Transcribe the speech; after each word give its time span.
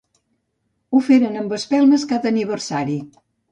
Ho 0.91 1.01
feren 1.09 1.37
amb 1.43 1.53
les 1.55 1.65
espelmes 1.65 2.09
cada 2.15 2.31
aniversari. 2.33 3.01